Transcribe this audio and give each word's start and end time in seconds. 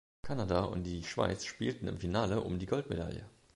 Kanada 0.23 0.63
und 0.63 0.81
die 0.85 1.03
Schweiz 1.03 1.45
spielten 1.45 1.87
im 1.87 1.99
Finale 1.99 2.41
um 2.41 2.57
die 2.57 2.65
Goldmedaille. 2.65 3.23